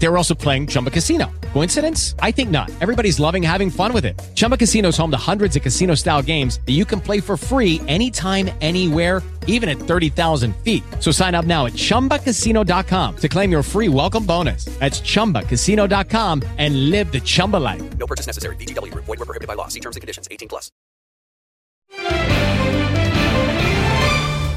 [0.00, 1.30] They were also playing Chumba Casino.
[1.52, 2.16] Coincidence?
[2.20, 2.70] I think not.
[2.80, 4.20] Everybody's loving having fun with it.
[4.34, 7.36] Chumba Casino is home to hundreds of casino style games that you can play for
[7.36, 10.82] free anytime, anywhere, even at 30,000 feet.
[10.98, 14.64] So sign up now at chumbacasino.com to claim your free welcome bonus.
[14.80, 17.82] That's chumbacasino.com and live the Chumba life.
[17.98, 18.56] No purchase necessary.
[18.56, 19.04] VGW Group.
[19.04, 19.68] Void were prohibited by law.
[19.68, 20.28] See terms and conditions.
[20.30, 20.70] 18 plus.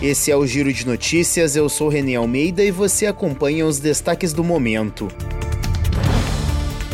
[0.02, 4.34] Esse é o Giro de Notícias, eu sou René Almeida e você acompanha os destaques
[4.34, 5.08] do momento.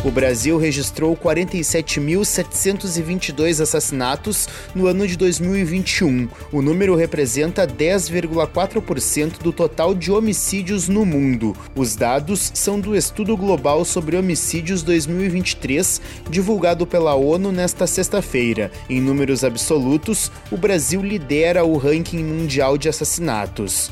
[0.01, 6.29] O Brasil registrou 47.722 assassinatos no ano de 2021.
[6.53, 11.53] O número representa 10,4% do total de homicídios no mundo.
[11.75, 18.71] Os dados são do Estudo Global sobre Homicídios 2023, divulgado pela ONU nesta sexta-feira.
[18.89, 23.91] Em números absolutos, o Brasil lidera o ranking mundial de assassinatos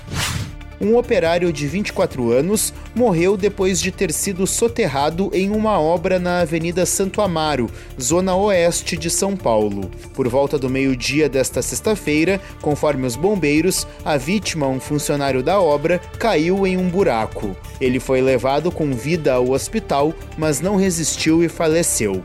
[0.80, 6.40] um operário de 24 anos morreu depois de ter sido soterrado em uma obra na
[6.40, 7.70] Avenida Santo Amaro,
[8.00, 9.90] zona oeste de São Paulo.
[10.14, 16.00] Por volta do meio-dia desta sexta-feira, conforme os bombeiros, a vítima, um funcionário da obra,
[16.20, 17.56] caiu em um buraco.
[17.82, 22.22] Ele foi levado com vida ao hospital, mas não resistiu e faleceu.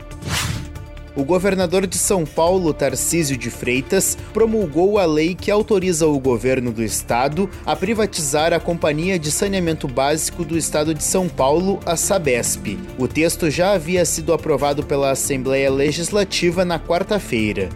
[1.15, 6.71] O governador de São Paulo, Tarcísio de Freitas, promulgou a lei que autoriza o governo
[6.71, 11.95] do estado a privatizar a Companhia de Saneamento Básico do Estado de São Paulo, a
[11.95, 12.79] Sabesp.
[12.97, 17.69] O texto já havia sido aprovado pela Assembleia Legislativa na quarta-feira.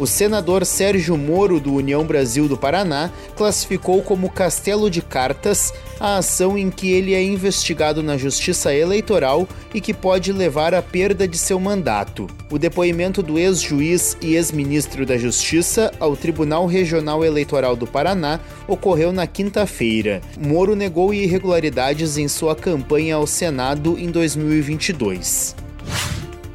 [0.00, 6.16] O senador Sérgio Moro, do União Brasil do Paraná, classificou como castelo de cartas a
[6.16, 11.28] ação em que ele é investigado na Justiça Eleitoral e que pode levar à perda
[11.28, 12.26] de seu mandato.
[12.50, 19.12] O depoimento do ex-juiz e ex-ministro da Justiça ao Tribunal Regional Eleitoral do Paraná ocorreu
[19.12, 20.22] na quinta-feira.
[20.40, 25.68] Moro negou irregularidades em sua campanha ao Senado em 2022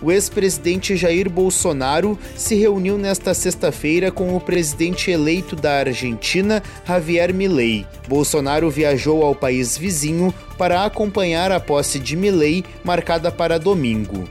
[0.06, 7.34] o ex-presidente Jair Bolsonaro se reuniu nesta sexta-feira com o presidente eleito da Argentina, Javier
[7.34, 7.88] Milei.
[8.08, 14.30] Bolsonaro viajou ao país vizinho para acompanhar a posse de Milei, marcada para domingo.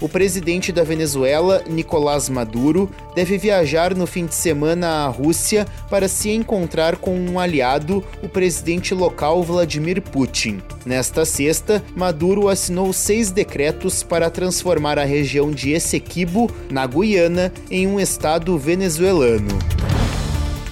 [0.00, 6.08] O presidente da Venezuela, Nicolás Maduro, deve viajar no fim de semana à Rússia para
[6.08, 10.62] se encontrar com um aliado, o presidente local Vladimir Putin.
[10.86, 17.86] Nesta sexta, Maduro assinou seis decretos para transformar a região de Essequibo, na Guiana, em
[17.86, 19.58] um estado venezuelano.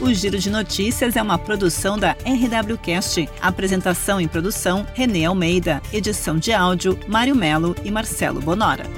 [0.01, 3.29] O Giro de Notícias é uma produção da RWCast.
[3.43, 5.83] Apresentação e produção: Renê Almeida.
[5.93, 8.98] Edição de áudio: Mário Melo e Marcelo Bonora.